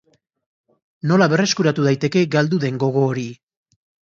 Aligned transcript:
Nola 1.11 1.27
berreskuratu 1.35 1.85
daiteke 1.91 2.25
galdu 2.37 2.63
den 2.65 2.81
gogo 2.85 3.05
hori? 3.11 3.29